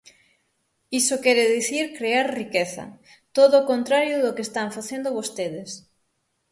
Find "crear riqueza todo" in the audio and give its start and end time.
1.99-3.53